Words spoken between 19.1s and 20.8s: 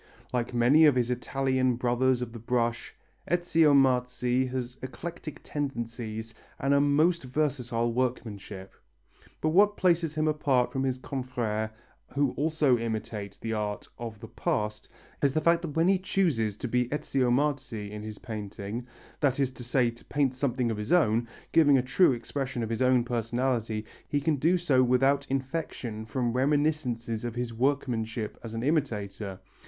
that is to say to paint something of